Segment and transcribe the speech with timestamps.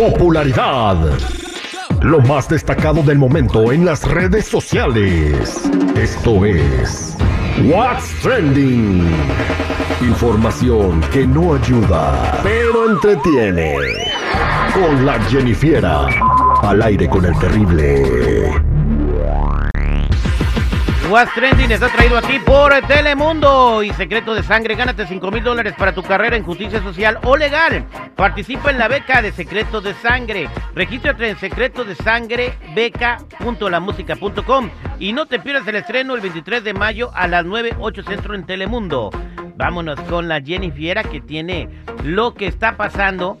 [0.00, 0.96] Popularidad.
[2.00, 5.70] Lo más destacado del momento en las redes sociales.
[5.94, 7.18] Esto es
[7.64, 9.06] What's Trending.
[10.00, 13.74] Información que no ayuda, pero entretiene.
[14.72, 16.06] Con la Jennifiera.
[16.62, 18.54] Al aire con el terrible.
[21.10, 24.76] What's Trending está traído a ti por Telemundo y Secreto de Sangre.
[24.76, 27.84] Gánate 5 mil dólares para tu carrera en justicia social o legal.
[28.20, 30.46] Participa en la beca de Secreto de Sangre.
[30.74, 32.52] Regístrate en secreto de sangre
[34.98, 38.34] y no te pierdas el estreno el 23 de mayo a las 9, 8 centro
[38.34, 39.08] en Telemundo.
[39.56, 41.70] Vámonos con la Jenny Fiera que tiene
[42.04, 43.38] lo que está pasando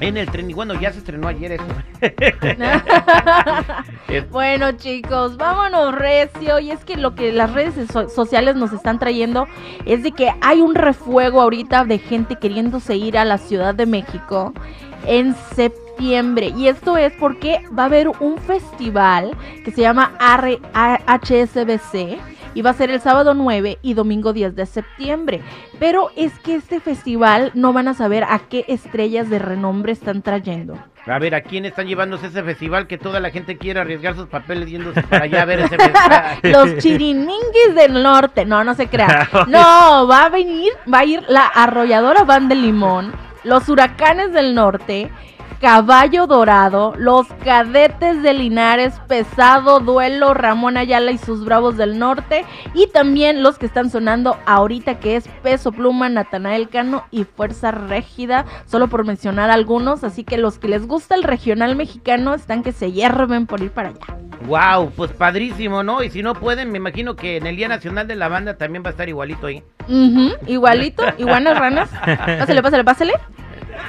[0.00, 0.50] en el tren.
[0.50, 1.64] Y bueno, ya se estrenó ayer eso.
[4.30, 6.58] bueno, chicos, vámonos recio.
[6.58, 9.46] Y es que lo que las redes so- sociales nos están trayendo
[9.86, 13.86] es de que hay un refuego ahorita de gente queriéndose ir a la Ciudad de
[13.86, 14.52] México
[15.06, 16.52] en septiembre.
[16.56, 20.58] Y esto es porque va a haber un festival que se llama R-
[22.50, 22.56] A- HSBC.
[22.56, 25.42] Y va a ser el sábado 9 y domingo 10 de septiembre.
[25.78, 30.22] Pero es que este festival no van a saber a qué estrellas de renombre están
[30.22, 30.76] trayendo.
[31.06, 34.26] A ver, ¿a quién están llevándose ese festival que toda la gente quiere arriesgar sus
[34.26, 36.38] papeles yéndose para allá a ver ese festival?
[36.42, 38.44] Los chirininguis del norte.
[38.44, 39.26] No, no se crean.
[39.48, 43.12] No, va a venir, va a ir la arrolladora Van de Limón,
[43.44, 45.10] los huracanes del norte,
[45.60, 52.46] Caballo Dorado, los cadetes de Linares, Pesado, Duelo, Ramón Ayala y sus Bravos del Norte,
[52.72, 57.72] y también los que están sonando ahorita que es Peso Pluma, Natanael Cano y Fuerza
[57.72, 62.62] Régida, solo por mencionar algunos, así que los que les gusta el regional mexicano están
[62.62, 64.16] que se hierven por ir para allá.
[64.46, 66.02] Wow, pues padrísimo, ¿no?
[66.02, 68.82] Y si no pueden, me imagino que en el Día Nacional de la Banda también
[68.82, 69.62] va a estar igualito ahí.
[69.86, 71.90] Ujú, igualito, iguanas ranas.
[72.38, 73.12] Pásale, pásale, pásale.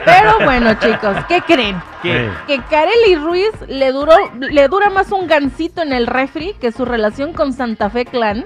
[0.06, 1.81] Pero bueno, chicos, ¿qué creen?
[2.02, 2.29] ¿Qué?
[2.47, 6.85] Que Kareli Ruiz le duró, le dura más un gancito en el refri que su
[6.85, 8.46] relación con Santa Fe Clan.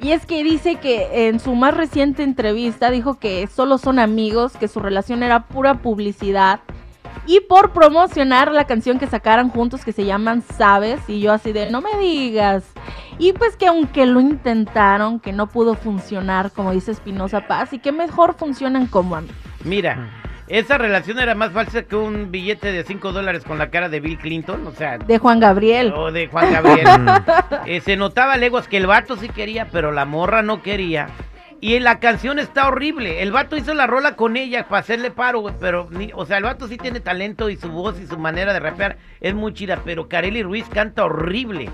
[0.00, 4.52] Y es que dice que en su más reciente entrevista dijo que solo son amigos,
[4.56, 6.60] que su relación era pura publicidad.
[7.26, 11.00] Y por promocionar la canción que sacaran juntos que se llaman Sabes.
[11.08, 12.64] Y yo así de, no me digas.
[13.18, 17.80] Y pues que aunque lo intentaron, que no pudo funcionar, como dice Espinosa Paz, y
[17.80, 19.36] que mejor funcionan como amigos.
[19.64, 20.08] Mira,
[20.48, 24.00] esa relación era más falsa que un billete de 5 dólares con la cara de
[24.00, 25.92] Bill Clinton, o sea, De Juan Gabriel.
[25.94, 26.86] o de Juan Gabriel.
[27.66, 31.08] Eh, se notaba leguas que el vato sí quería, pero la morra no quería.
[31.60, 33.20] Y la canción está horrible.
[33.20, 36.38] El vato hizo la rola con ella para hacerle paro, güey, pero, ni- o sea,
[36.38, 39.52] el vato sí tiene talento y su voz y su manera de rapear es muy
[39.52, 41.68] chida, pero Kareli Ruiz canta horrible.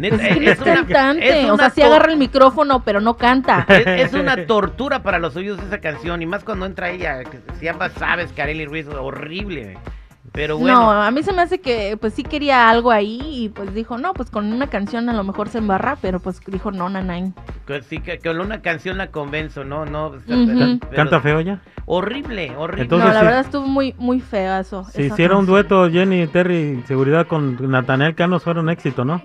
[0.00, 1.42] Neta, es que es una- cantante.
[1.42, 3.66] es o sea, sí agarra el micrófono, pero no canta.
[3.68, 7.38] es, es una tortura para los oídos esa canción, y más cuando entra ella, que
[7.58, 9.76] se llama Sabes, Kareli Ruiz, horrible.
[10.32, 10.80] Pero bueno.
[10.80, 13.98] No, a mí se me hace que pues sí quería algo ahí y pues dijo,
[13.98, 17.32] no, pues con una canción a lo mejor se embarra, pero pues dijo, no, nanay.
[17.66, 19.86] Que sí, que, con una canción la convenzo, ¿no?
[19.86, 21.60] no o sea, pero- ¿Canta feo ya?
[21.84, 22.82] Horrible, horrible.
[22.84, 23.26] Entonces, no, la sí.
[23.26, 24.84] verdad estuvo muy, muy feo eso.
[24.84, 29.22] Si hiciera un dueto Jenny, Terry, seguridad con Natanael Cano, fuera un éxito, ¿no?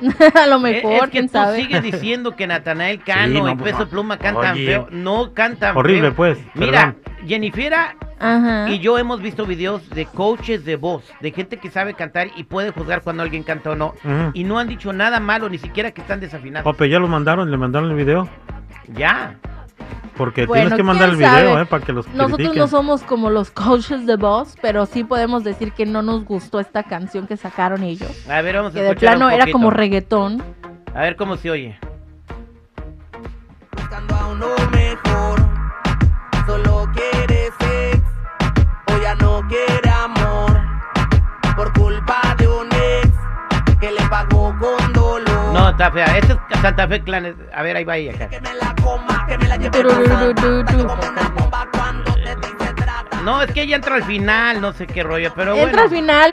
[0.34, 1.56] a lo Es- mejor, es que quién tú sabe.
[1.62, 4.66] sigues diciendo que Natanael Cano Sí, no, y Peso pues, Pluma cantan oye.
[4.66, 4.88] feo.
[4.90, 6.14] No cantan Horrible, feo.
[6.14, 7.28] pues, Mira, perdón.
[7.28, 8.68] Jennifiera Ajá.
[8.70, 12.44] y yo hemos visto videos de coaches de voz, de gente que sabe cantar y
[12.44, 13.94] puede juzgar cuando alguien canta o no.
[14.34, 16.64] Y no han dicho nada malo, ni siquiera que están desafinados.
[16.70, 18.28] Pape, ya lo mandaron, le mandaron el video.
[18.94, 19.36] Ya.
[20.16, 21.62] Porque Bueno, tienes que mandar el video, sabe.
[21.62, 21.66] ¿eh?
[21.66, 22.58] Para que los Nosotros critiquen.
[22.58, 26.58] no somos como los coaches de voz, pero sí podemos decir que no nos gustó
[26.58, 28.10] esta canción que sacaron ellos.
[28.28, 30.42] A ver, vamos a Que de plano un era como reggaetón.
[30.94, 31.78] A ver cómo se oye.
[33.76, 35.38] buscando a uno mejor.
[36.46, 38.00] Solo quiere sex,
[38.92, 40.58] o ya no quiere amor.
[41.56, 43.10] Por culpa de un ex
[43.80, 45.52] que le pagó con dolor.
[45.52, 46.06] No, está fea.
[46.18, 47.36] Este es Santa Fe Clan.
[47.54, 48.12] A ver, ahí va ella.
[48.12, 48.28] acá.
[53.24, 56.02] No, es que ella entra al final, no sé qué rollo, pero Entra al bueno.
[56.06, 56.30] final.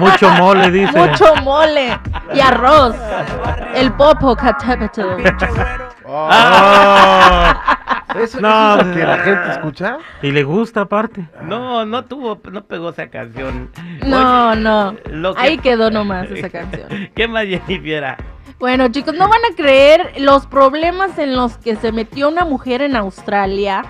[0.00, 0.98] Mucho mole, dice.
[0.98, 1.98] Mucho mole
[2.34, 2.94] y arroz.
[3.74, 5.36] El popo güero.
[6.06, 7.62] Ah.
[8.14, 9.98] ¿Eso, No, eso es lo que la gente escucha?
[10.22, 11.26] Y le gusta aparte.
[11.42, 13.70] No, no tuvo, no pegó esa canción.
[14.06, 14.94] No, Oye, no.
[15.10, 16.88] lo que- Ahí quedó nomás esa canción.
[17.14, 18.16] ¿Qué más Jennifer?
[18.58, 22.80] Bueno, chicos, no van a creer los problemas en los que se metió una mujer
[22.80, 23.84] en Australia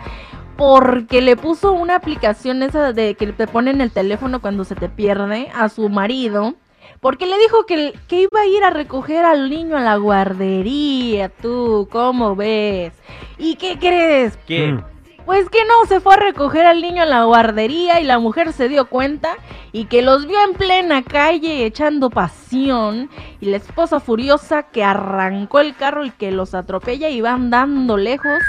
[0.57, 4.89] porque le puso una aplicación esa de que te ponen el teléfono cuando se te
[4.89, 6.55] pierde a su marido.
[7.01, 11.29] Porque le dijo que, que iba a ir a recoger al niño a la guardería,
[11.29, 12.93] tú, ¿cómo ves?
[13.39, 14.37] ¿Y qué crees?
[14.47, 14.79] ¿Qué?
[15.27, 18.53] Pues que no, se fue a recoger al niño en la guardería y la mujer
[18.53, 19.31] se dio cuenta
[19.73, 25.59] y que los vio en plena calle echando pasión y la esposa furiosa que arrancó
[25.59, 28.41] el carro y que los atropella y van dando lejos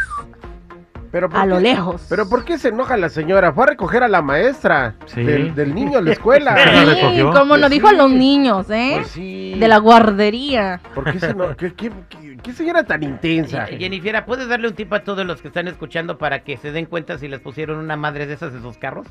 [1.17, 2.05] Pero ¿por a lo lejos.
[2.09, 3.51] Pero ¿por qué se enoja la señora?
[3.51, 5.23] Fue a recoger a la maestra Sí.
[5.23, 6.55] del, del niño a la escuela.
[7.17, 8.91] Sí, como Pues nos dijo a los niños, ¿eh?
[8.97, 9.55] Pues sí.
[9.59, 10.79] De la guardería.
[10.93, 13.65] ¿Por qué, se eno- qué, qué- qué- qué señora tan intensa?
[13.71, 16.71] Y- Jennifer, ¿puedes darle un tip a todos los que están escuchando para que se
[16.71, 19.07] den cuenta si les pusieron una madre de esas en sus carros?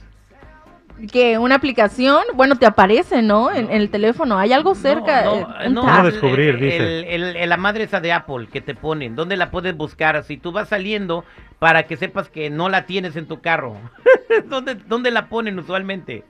[1.12, 3.50] Que una aplicación, bueno, te aparece, ¿no?
[3.52, 4.38] En, en el teléfono.
[4.38, 5.24] Hay algo cerca.
[5.24, 5.96] No, eh, no, un no, tab.
[5.96, 6.76] ¿Cómo descubrir, el- dice?
[6.76, 10.22] el- el- el- la madre esa de Apple que te ponen, ¿dónde la puedes buscar?
[10.24, 11.24] Si tú vas saliendo
[11.58, 13.76] para que sepas que no la tienes en tu carro.
[14.46, 16.24] ¿Dónde, ¿Dónde la ponen usualmente?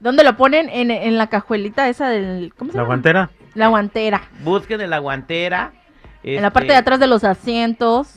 [0.00, 0.68] ¿Dónde lo ponen?
[0.70, 2.52] En, en la cajuelita esa del...
[2.56, 2.94] ¿Cómo se La llama?
[2.94, 3.30] guantera.
[3.54, 4.22] La guantera.
[4.42, 5.72] Busquen en la guantera.
[6.22, 8.14] En la parte de este, atrás de los asientos.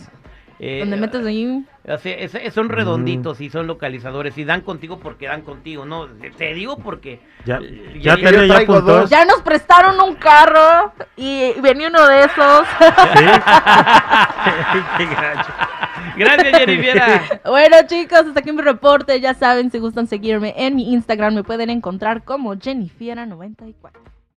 [0.60, 1.66] eh, donde metes ahí...
[1.86, 6.08] es- es- son redonditos y son localizadores y dan contigo porque dan contigo, ¿no?
[6.38, 7.20] Te digo porque...
[7.46, 7.60] Ya,
[8.00, 8.82] ya ya traigo apuntó.
[9.02, 9.10] dos.
[9.10, 12.68] Ya nos prestaron un carro y venía uno de esos.
[13.14, 13.26] Sí.
[14.98, 15.52] Qué gacho.
[16.18, 17.42] Gracias, Jennifer.
[17.46, 19.20] bueno, chicos, hasta aquí mi reporte.
[19.20, 23.74] Ya saben, si gustan seguirme en mi Instagram, me pueden encontrar como Jennifiera94.